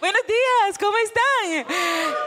[0.00, 1.66] Buenos días, ¿cómo están?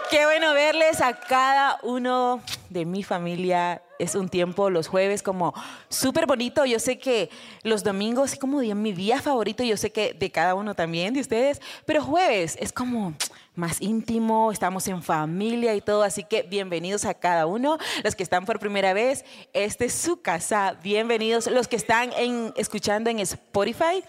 [0.09, 3.81] Qué bueno verles a cada uno de mi familia.
[3.99, 5.53] Es un tiempo, los jueves, como
[5.89, 6.63] súper bonito.
[6.63, 7.29] Yo sé que
[7.63, 9.63] los domingos es como mi día favorito.
[9.63, 11.61] Yo sé que de cada uno también, de ustedes.
[11.85, 13.15] Pero jueves es como
[13.57, 17.77] más íntimo, estamos en familia y todo, así que bienvenidos a cada uno.
[18.03, 21.47] Los que están por primera vez, este es su casa, bienvenidos.
[21.47, 24.03] Los que están en, escuchando en Spotify,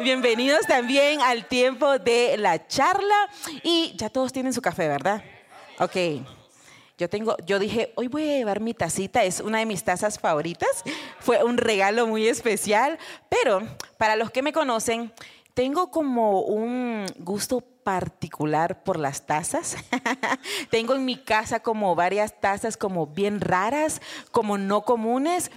[0.00, 3.30] bienvenidos también al tiempo de la charla.
[3.62, 5.24] Y ya todos tienen su café, ¿verdad?
[5.78, 5.96] Ok.
[6.98, 10.18] Yo tengo, yo dije, hoy voy a llevar mi tacita, es una de mis tazas
[10.18, 10.84] favoritas.
[11.20, 12.98] Fue un regalo muy especial,
[13.30, 13.62] pero
[13.96, 15.10] para los que me conocen,
[15.60, 19.76] tengo como un gusto particular por las tazas.
[20.70, 25.50] Tengo en mi casa como varias tazas como bien raras, como no comunes.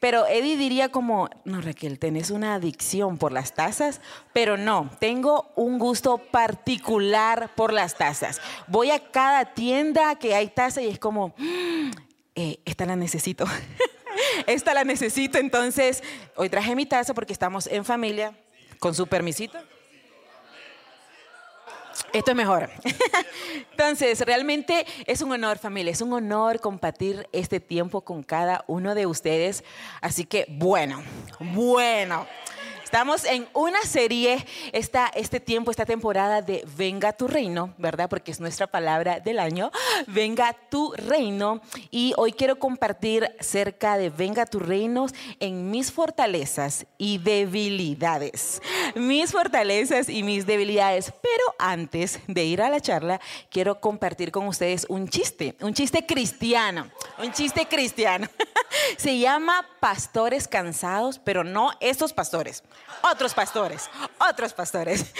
[0.00, 4.00] Pero Eddie diría como, no Raquel, tenés una adicción por las tazas,
[4.32, 8.40] pero no, tengo un gusto particular por las tazas.
[8.68, 11.90] Voy a cada tienda que hay taza y es como, mm,
[12.36, 13.44] eh, esta la necesito,
[14.46, 16.02] esta la necesito, entonces
[16.36, 18.34] hoy traje mi taza porque estamos en familia,
[18.82, 19.56] con su permisito.
[22.12, 22.68] Esto es mejor.
[23.70, 28.96] Entonces, realmente es un honor, familia, es un honor compartir este tiempo con cada uno
[28.96, 29.62] de ustedes.
[30.00, 31.00] Así que, bueno,
[31.38, 32.26] bueno.
[32.92, 38.10] Estamos en una serie, esta, este tiempo, esta temporada de Venga tu reino, ¿verdad?
[38.10, 39.72] Porque es nuestra palabra del año.
[40.08, 41.62] Venga tu reino.
[41.90, 45.06] Y hoy quiero compartir cerca de Venga tu reino
[45.40, 48.60] en mis fortalezas y debilidades.
[48.94, 51.14] Mis fortalezas y mis debilidades.
[51.22, 56.04] Pero antes de ir a la charla, quiero compartir con ustedes un chiste, un chiste
[56.04, 58.28] cristiano, un chiste cristiano.
[58.96, 62.62] Se llama Pastores Cansados, pero no estos pastores
[63.02, 63.90] otros pastores,
[64.30, 65.12] otros pastores.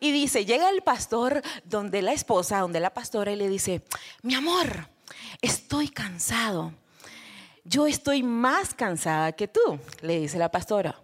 [0.00, 3.82] Y dice, llega el pastor donde la esposa, donde la pastora, y le dice,
[4.22, 4.88] mi amor,
[5.40, 6.72] estoy cansado.
[7.64, 10.98] Yo estoy más cansada que tú, le dice la pastora.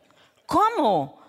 [0.47, 1.21] ¿Cómo?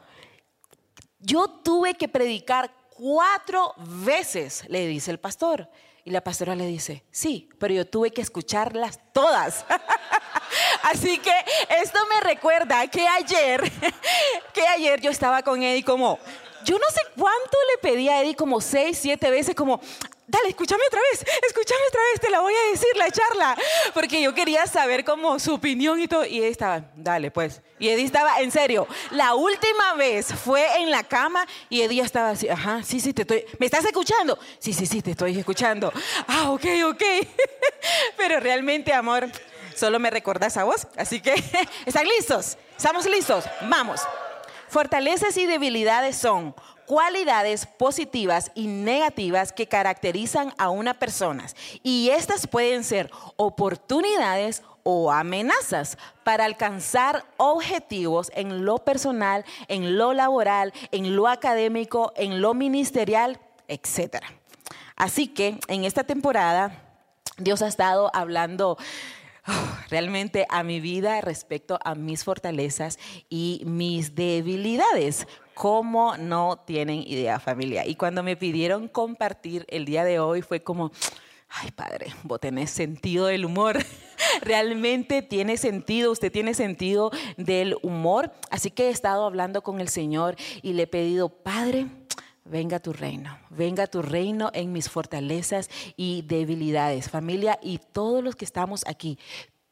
[1.20, 5.70] Yo tuve que predicar cuatro veces, le dice el pastor.
[6.06, 9.66] Y la pastora le dice, sí, pero yo tuve que escucharlas todas.
[10.86, 11.34] Así que
[11.82, 13.72] esto me recuerda que ayer,
[14.54, 16.20] que ayer yo estaba con Eddie como,
[16.64, 19.82] yo no sé cuánto le pedí a Eddie, como seis, siete veces, como,
[20.28, 23.58] dale, escúchame otra vez, escúchame otra vez, te la voy a decir, la charla.
[23.96, 26.24] Porque yo quería saber como su opinión y todo.
[26.24, 27.62] Y Eddie estaba, dale, pues.
[27.80, 32.30] Y Eddie estaba, en serio, la última vez fue en la cama y Eddie estaba
[32.30, 34.38] así, ajá, sí, sí, te estoy, ¿me estás escuchando?
[34.60, 35.92] Sí, sí, sí, te estoy escuchando.
[36.28, 37.04] Ah, ok, ok.
[38.18, 39.30] Pero realmente, amor,
[39.76, 40.88] Solo me recordas a vos.
[40.98, 41.34] Así que,
[41.86, 42.58] ¿están listos?
[42.78, 43.46] ¿Estamos listos?
[43.70, 44.02] Vamos.
[44.70, 46.56] Fortalezas y debilidades son
[46.86, 51.46] cualidades positivas y negativas que caracterizan a una persona.
[51.84, 60.14] Y estas pueden ser oportunidades o amenazas para alcanzar objetivos en lo personal, en lo
[60.14, 64.18] laboral, en lo académico, en lo ministerial, etc.
[64.96, 66.84] Así que en esta temporada
[67.38, 68.78] Dios ha estado hablando
[69.90, 75.28] realmente a mi vida respecto a mis fortalezas y mis debilidades.
[75.54, 77.86] ¿Cómo no tienen idea familia?
[77.88, 80.92] Y cuando me pidieron compartir el día de hoy fue como,
[81.50, 83.78] ay padre, vos tenés sentido del humor.
[84.42, 88.34] Realmente tiene sentido, usted tiene sentido del humor.
[88.50, 91.88] Así que he estado hablando con el Señor y le he pedido, Padre,
[92.46, 98.36] venga tu reino, venga tu reino en mis fortalezas y debilidades, familia, y todos los
[98.36, 99.20] que estamos aquí,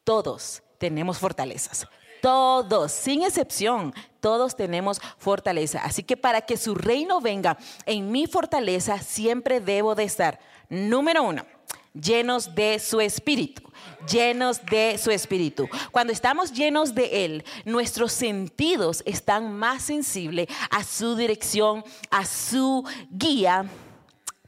[0.04, 1.88] todos tenemos fortalezas.
[2.22, 5.82] Todos, sin excepción, todos tenemos fortaleza.
[5.84, 10.40] Así que para que su reino venga en mi fortaleza, siempre debo de estar,
[10.70, 11.46] número uno,
[11.94, 13.64] llenos de su espíritu,
[14.10, 15.68] llenos de su espíritu.
[15.92, 22.84] Cuando estamos llenos de Él, nuestros sentidos están más sensibles a su dirección, a su
[23.10, 23.66] guía.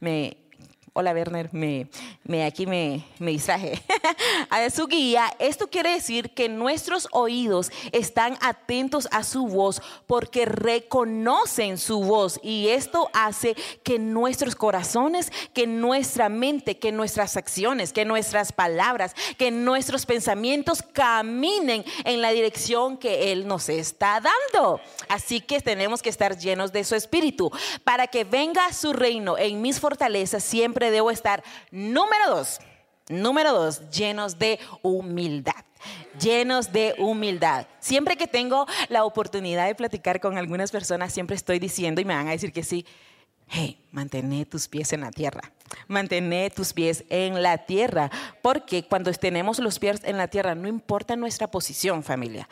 [0.00, 0.45] Me
[0.98, 1.88] hola Werner, me,
[2.24, 3.82] me aquí me, me distraje,
[4.48, 10.46] a su guía, esto quiere decir que nuestros oídos están atentos a su voz porque
[10.46, 17.92] reconocen su voz y esto hace que nuestros corazones, que nuestra mente, que nuestras acciones,
[17.92, 24.80] que nuestras palabras, que nuestros pensamientos caminen en la dirección que Él nos está dando.
[25.10, 27.50] Así que tenemos que estar llenos de su espíritu
[27.84, 32.60] para que venga su reino en mis fortalezas siempre debo estar, número dos,
[33.08, 35.66] número dos, llenos de humildad
[36.20, 37.66] llenos de humildad.
[37.80, 42.14] Siempre que tengo la oportunidad de platicar con algunas personas, siempre estoy diciendo, y me
[42.14, 42.86] van a decir que sí,
[43.48, 45.52] hey, mantén tus pies en la tierra.
[45.88, 48.10] Mantén tus pies en la tierra,
[48.42, 52.48] porque cuando tenemos los pies en la tierra, no importa nuestra posición, familia,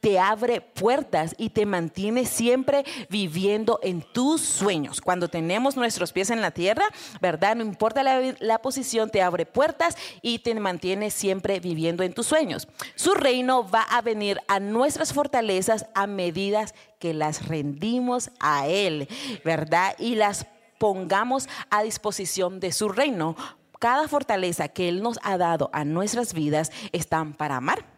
[0.00, 5.00] te abre puertas y te mantiene siempre viviendo en tus sueños.
[5.00, 6.84] Cuando tenemos nuestros pies en la tierra,
[7.20, 7.56] ¿verdad?
[7.56, 12.68] No importa la, posición, te abre puertas y te mantiene siempre viviendo en tus sueños.
[12.94, 16.66] Su reino va a venir a nuestras fortalezas a medida
[16.98, 19.08] que las rendimos a Él,
[19.44, 19.94] ¿verdad?
[19.98, 20.46] Y las
[20.78, 23.36] pongamos a disposición de su reino.
[23.78, 27.95] Cada fortaleza que Él nos ha dado a nuestras vidas están para amar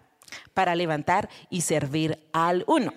[0.54, 2.92] para levantar y servir al uno.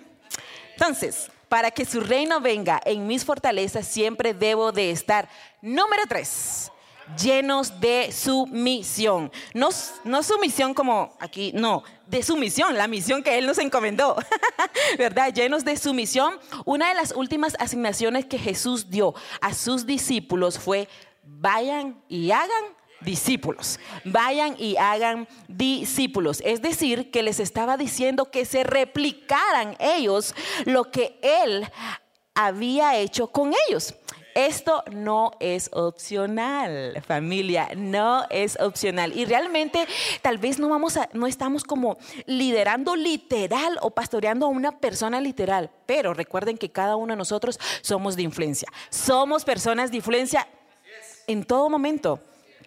[0.72, 5.28] Entonces, para que su reino venga en mis fortalezas, siempre debo de estar,
[5.60, 6.72] número tres,
[7.20, 9.30] llenos de su misión.
[9.54, 9.68] No,
[10.04, 14.16] no su misión como aquí, no, de su misión, la misión que Él nos encomendó,
[14.98, 15.32] ¿verdad?
[15.32, 16.38] Llenos de su misión.
[16.64, 20.88] Una de las últimas asignaciones que Jesús dio a sus discípulos fue,
[21.22, 22.64] vayan y hagan
[23.04, 23.78] discípulos.
[24.04, 26.42] Vayan y hagan discípulos.
[26.44, 30.34] Es decir, que les estaba diciendo que se replicaran ellos
[30.64, 31.66] lo que Él
[32.34, 33.94] había hecho con ellos.
[34.34, 39.16] Esto no es opcional, familia, no es opcional.
[39.16, 39.86] Y realmente
[40.22, 45.20] tal vez no vamos a, no estamos como liderando literal o pastoreando a una persona
[45.20, 48.68] literal, pero recuerden que cada uno de nosotros somos de influencia.
[48.88, 50.48] Somos personas de influencia
[51.26, 52.20] en todo momento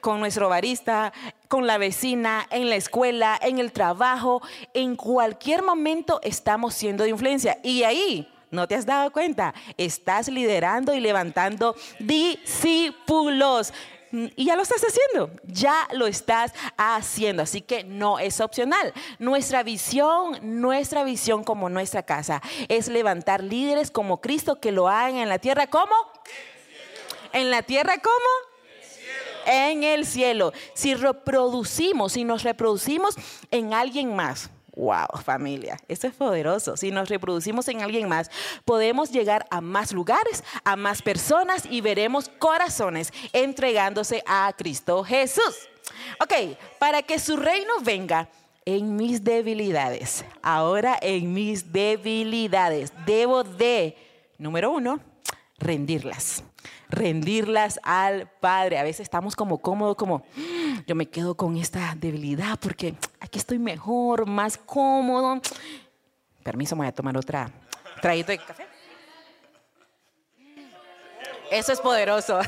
[0.06, 1.12] con nuestro barista,
[1.48, 4.40] con la vecina, en la escuela, en el trabajo,
[4.76, 7.58] en cualquier momento estamos siendo de influencia.
[7.64, 9.56] Y ahí, ¿no te has dado cuenta?
[9.78, 13.74] Estás liderando y levantando discípulos.
[14.12, 18.94] Y ya lo estás haciendo, ya lo estás haciendo, así que no es opcional.
[19.18, 25.16] Nuestra visión, nuestra visión como nuestra casa es levantar líderes como Cristo que lo hagan
[25.16, 25.96] en la tierra como...
[27.34, 28.55] En la tierra como
[29.46, 30.54] en el cielo.
[30.74, 33.16] Si reproducimos, si nos reproducimos
[33.52, 36.76] en alguien más, Wow, familia, esto es poderoso.
[36.76, 38.30] Si nos reproducimos en alguien más,
[38.66, 45.70] podemos llegar a más lugares, a más personas y veremos corazones entregándose a Cristo Jesús.
[46.22, 48.28] Ok, para que su reino venga
[48.66, 53.96] en mis debilidades, ahora en mis debilidades, debo de,
[54.38, 55.00] número uno,
[55.58, 56.44] rendirlas
[56.90, 58.78] rendirlas al Padre.
[58.78, 60.26] A veces estamos como cómodos, como
[60.88, 65.42] yo me quedo con esta debilidad porque aquí estoy mejor, más cómodo.
[66.44, 67.52] Permiso, voy a tomar otra
[68.02, 68.68] traguito de café.
[71.52, 72.40] Eso es poderoso.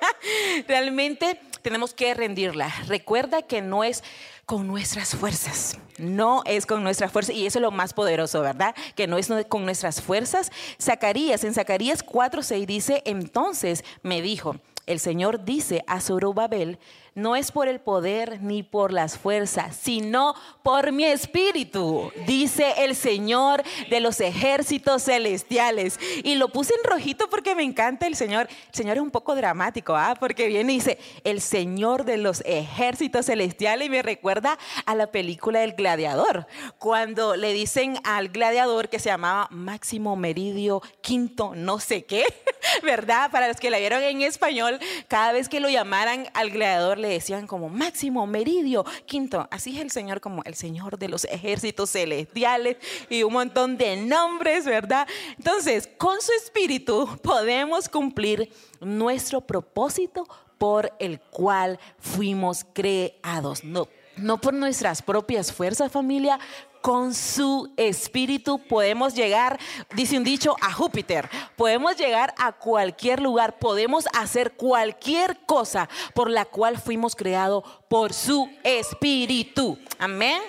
[0.68, 2.72] Realmente tenemos que rendirla.
[2.86, 4.02] Recuerda que no es
[4.46, 5.78] con nuestras fuerzas.
[5.98, 7.34] No es con nuestras fuerzas.
[7.34, 8.74] Y eso es lo más poderoso, ¿verdad?
[8.96, 10.50] Que no es con nuestras fuerzas.
[10.80, 16.78] Zacarías, en Zacarías 4:6 dice, entonces me dijo, el Señor dice a Zorobabel,
[17.14, 22.94] no es por el poder ni por las fuerzas, sino por mi espíritu, dice el
[22.94, 25.98] Señor de los ejércitos celestiales.
[26.22, 28.48] Y lo puse en rojito porque me encanta el Señor.
[28.68, 30.14] El Señor es un poco dramático, ¿ah?
[30.18, 35.08] porque viene y dice, el Señor de los ejércitos celestiales y me recuerda a la
[35.08, 36.46] película del gladiador,
[36.78, 42.24] cuando le dicen al gladiador que se llamaba Máximo Meridio Quinto, no sé qué,
[42.82, 43.30] ¿verdad?
[43.30, 44.78] Para los que la vieron en español,
[45.08, 49.48] cada vez que lo llamaran al gladiador le decían como Máximo, Meridio, Quinto.
[49.50, 52.76] Así es el Señor como el Señor de los ejércitos celestiales
[53.08, 55.08] y un montón de nombres, ¿verdad?
[55.36, 60.26] Entonces, con su espíritu podemos cumplir nuestro propósito
[60.58, 63.64] por el cual fuimos creados.
[63.64, 66.38] No, no por nuestras propias fuerzas, familia,
[66.80, 69.58] con su espíritu podemos llegar,
[69.94, 71.28] dice un dicho, a Júpiter.
[71.56, 78.12] Podemos llegar a cualquier lugar, podemos hacer cualquier cosa por la cual fuimos creados por
[78.12, 79.78] su espíritu.
[79.98, 80.40] Amén.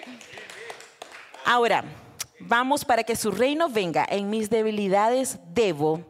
[1.46, 1.84] Ahora,
[2.40, 4.06] vamos para que su reino venga.
[4.10, 6.02] En mis debilidades debo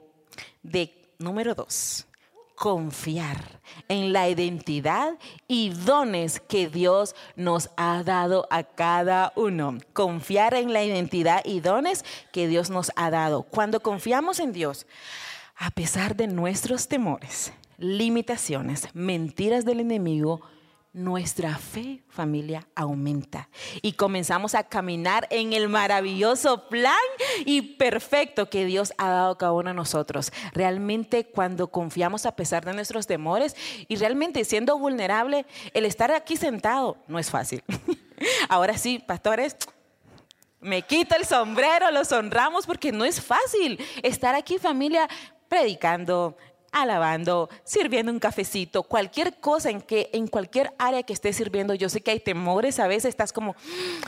[0.62, 2.05] de, número dos,
[2.62, 9.80] confiar en la identidad y dones que Dios nos ha dado a cada uno.
[9.94, 13.41] Confiar en la identidad y dones que Dios nos ha dado.
[13.41, 14.86] Cuando confiamos en Dios,
[15.58, 20.41] a pesar de nuestros temores, limitaciones, mentiras del enemigo,
[20.93, 23.50] nuestra fe, familia, aumenta
[23.81, 26.95] y comenzamos a caminar en el maravilloso plan
[27.45, 30.33] y perfecto que Dios ha dado a cada uno de nosotros.
[30.53, 33.55] Realmente cuando confiamos a pesar de nuestros temores
[33.88, 37.63] y realmente siendo vulnerable, el estar aquí sentado no es fácil.
[38.50, 39.55] Ahora sí, pastores,
[40.60, 45.07] me quito el sombrero, los honramos porque no es fácil estar aquí familia
[45.48, 46.38] predicando,
[46.72, 51.90] alabando, sirviendo un cafecito, cualquier cosa en que en cualquier área que estés sirviendo, yo
[51.90, 53.56] sé que hay temores, a veces estás como,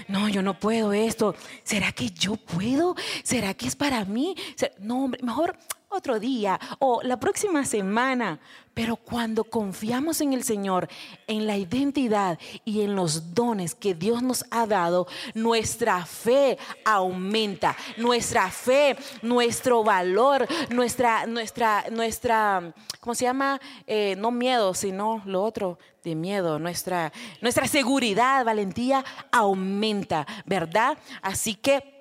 [0.08, 2.96] no, yo no puedo esto, ¿será que yo puedo?
[3.24, 4.36] ¿Será que es para mí?
[4.80, 5.58] No, hombre, mejor
[5.94, 8.40] otro día o la próxima semana.
[8.74, 10.88] Pero cuando confiamos en el Señor,
[11.28, 17.78] en la identidad y en los dones que Dios nos ha dado, nuestra fe aumenta.
[17.98, 23.62] Nuestra fe, nuestro valor, nuestra, nuestra, nuestra, ¿cómo se llama?
[23.86, 26.58] Eh, no miedo, sino lo otro de miedo.
[26.58, 30.98] Nuestra, nuestra seguridad, valentía aumenta, ¿verdad?
[31.22, 31.93] Así que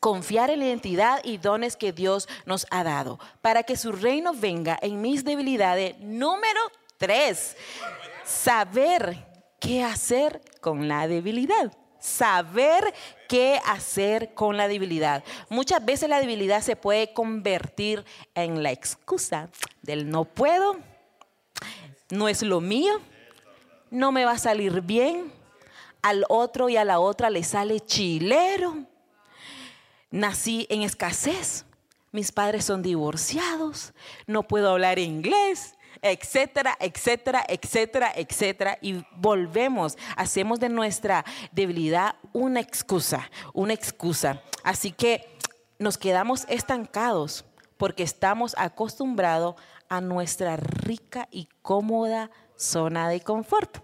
[0.00, 4.32] confiar en la identidad y dones que Dios nos ha dado, para que su reino
[4.32, 5.98] venga en mis debilidades.
[6.00, 6.60] Número
[6.96, 7.56] tres,
[8.24, 9.26] saber
[9.60, 11.72] qué hacer con la debilidad.
[11.98, 12.94] Saber
[13.28, 15.22] qué hacer con la debilidad.
[15.50, 19.50] Muchas veces la debilidad se puede convertir en la excusa
[19.82, 20.78] del no puedo,
[22.08, 23.02] no es lo mío,
[23.90, 25.30] no me va a salir bien,
[26.00, 28.86] al otro y a la otra le sale chilero
[30.10, 31.64] nací en escasez,
[32.12, 33.92] mis padres son divorciados,
[34.26, 38.78] no puedo hablar inglés, etcétera, etcétera, etcétera, etcétera.
[38.80, 44.42] Y volvemos, hacemos de nuestra debilidad una excusa, una excusa.
[44.64, 45.36] Así que
[45.78, 47.44] nos quedamos estancados
[47.76, 49.54] porque estamos acostumbrados
[49.88, 53.78] a nuestra rica y cómoda zona de confort.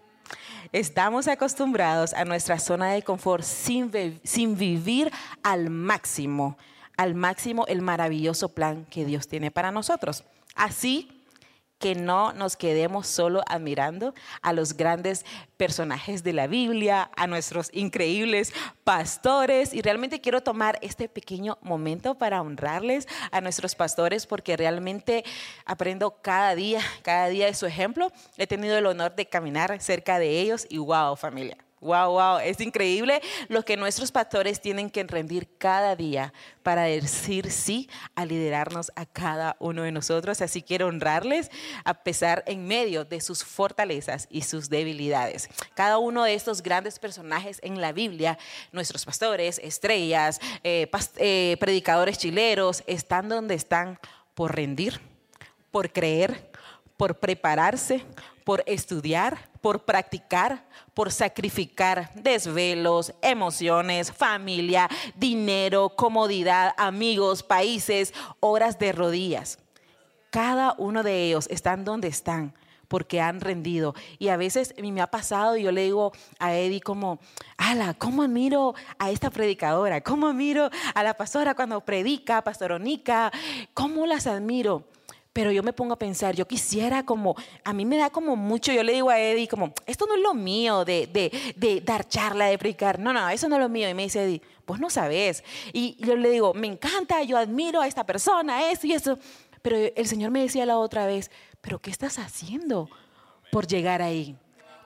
[0.73, 3.91] Estamos acostumbrados a nuestra zona de confort sin,
[4.25, 5.11] sin vivir
[5.43, 6.57] al máximo,
[6.97, 10.25] al máximo el maravilloso plan que Dios tiene para nosotros.
[10.55, 11.16] Así
[11.79, 15.25] que no nos quedemos solo admirando a los grandes
[15.57, 18.53] personajes de la Biblia, a nuestros increíbles
[18.85, 19.75] pastores.
[19.75, 25.25] Y realmente quiero tomar este pequeño momento para honrarles a nuestros pastores porque realmente
[25.65, 28.11] aprendo cada día, cada día de su ejemplo.
[28.37, 31.66] He tenido el honor de caminar cerca de ellos y wow, familia.
[31.81, 37.51] Wow, wow, es increíble lo que nuestros pastores tienen que rendir cada día para decir
[37.51, 40.41] sí a liderarnos a cada uno de nosotros.
[40.41, 41.51] Así quiero honrarles
[41.85, 45.51] a pesar en medio de sus fortalezas y sus debilidades.
[45.75, 48.39] Cada uno de estos grandes personajes en la Biblia,
[48.73, 53.99] nuestros pastores, estrellas, eh, eh, predicadores chileros, están donde están
[54.35, 54.99] por rendir,
[55.71, 56.51] por creer,
[56.97, 58.05] por prepararse,
[58.45, 68.93] por estudiar, por practicar, por sacrificar desvelos, emociones, familia, dinero, comodidad, amigos, países, horas de
[68.93, 69.59] rodillas.
[70.31, 72.55] Cada uno de ellos están donde están
[72.89, 73.95] porque han rendido.
[74.19, 77.19] Y a veces me ha pasado y yo le digo a Eddie como,
[77.57, 80.01] ala, ¿cómo admiro a esta predicadora?
[80.01, 83.33] ¿Cómo admiro a la pastora cuando predica, pastoronica?
[83.75, 84.85] ¿Cómo las admiro?
[85.37, 88.73] Pero yo me pongo a pensar, yo quisiera como, a mí me da como mucho,
[88.73, 92.09] yo le digo a Eddie como, esto no es lo mío de, de, de dar
[92.09, 92.99] charla, de predicar.
[92.99, 93.87] No, no, eso no es lo mío.
[93.87, 95.45] Y me dice Eddie, pues no sabes.
[95.75, 99.19] Y yo le digo, me encanta, yo admiro a esta persona, esto y eso.
[99.61, 102.89] Pero el Señor me decía la otra vez, pero ¿qué estás haciendo
[103.53, 104.39] por llegar ahí?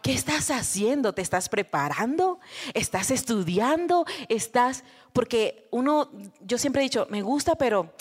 [0.02, 1.12] ¿Qué estás haciendo?
[1.12, 2.40] ¿Te estás preparando?
[2.74, 4.04] ¿Estás estudiando?
[4.28, 4.82] ¿Estás...?
[5.12, 7.92] Porque uno, yo siempre he dicho, me gusta, pero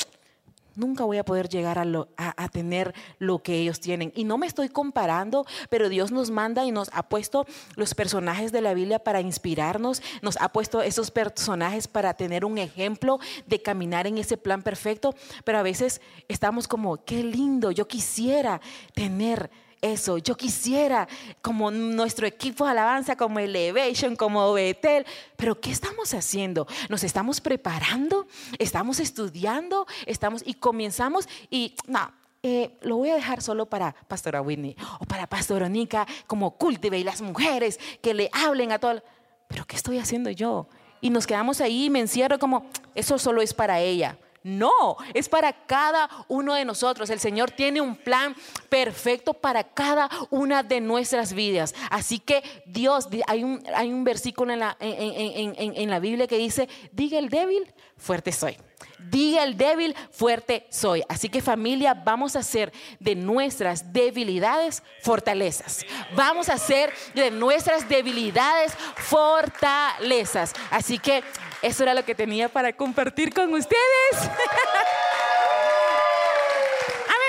[0.79, 4.11] nunca voy a poder llegar a, tener lo que ellos tienen.
[4.15, 7.45] Y no me estoy comparando, pero Dios nos manda y nos ha puesto
[7.75, 12.57] los personajes de la Biblia para inspirarnos, nos ha puesto esos personajes para tener un
[12.57, 17.87] ejemplo de caminar en ese plan perfecto, pero a veces estamos como, qué lindo, yo
[17.87, 18.61] quisiera
[18.93, 20.17] tener eso.
[20.17, 21.07] Yo quisiera,
[21.41, 25.05] como nuestro equipo de alabanza, como Elevation, como Betel,
[25.35, 26.67] pero ¿qué estamos haciendo?
[26.89, 28.27] ¿Nos estamos preparando?
[28.57, 29.87] ¿Estamos estudiando?
[30.05, 35.05] ¿Estamos y comenzamos y no, eh, lo voy a dejar solo para Pastora Whitney o
[35.05, 39.03] para Pastora Nica, como cultive y las mujeres que le hablen a todo.
[39.47, 40.67] Pero ¿qué estoy haciendo yo?
[41.01, 44.17] Y nos quedamos ahí me encierro como, eso solo es para ella.
[44.43, 47.09] No, es para cada uno de nosotros.
[47.09, 48.35] El Señor tiene un plan
[48.69, 51.75] perfecto para cada una de nuestras vidas.
[51.89, 56.69] Así que Dios, hay un, hay un versículo en la, en la Biblia que dice,
[56.91, 58.57] diga el débil, fuerte soy.
[58.99, 61.03] Diga el débil, fuerte soy.
[61.07, 65.85] Así que familia, vamos a hacer de nuestras debilidades fortalezas.
[66.15, 70.53] Vamos a hacer de nuestras debilidades fortalezas.
[70.69, 71.23] Así que
[71.61, 73.77] eso era lo que tenía para compartir con ustedes.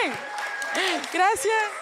[0.05, 0.15] Amén.
[1.13, 1.80] Gracias.